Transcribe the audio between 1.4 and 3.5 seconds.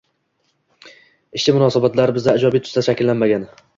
munosabatlari bizda ijobiy tusda shakllanmagan